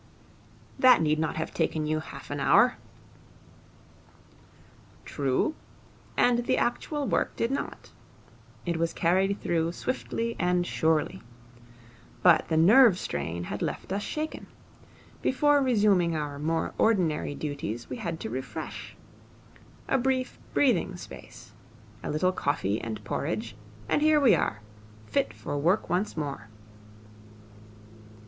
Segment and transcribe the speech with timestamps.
[0.79, 2.75] 'That need not have taken you half an hour.'
[5.05, 5.53] 'True.
[6.17, 7.91] And the actual work did not.
[8.65, 11.21] It was carried through swiftly and surely.
[12.23, 14.47] But the nerve strain had left us shaken.
[15.21, 18.95] Before resuming our more ordinary duties we had to refresh.
[19.87, 21.51] A brief breathing space,
[22.01, 23.55] a little coffee and porridge,
[23.87, 24.61] and here we are,
[25.05, 26.47] fit for work once more.'